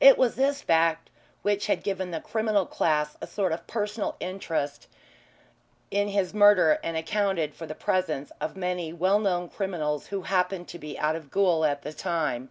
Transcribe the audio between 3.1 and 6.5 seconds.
a sort of personal interest in his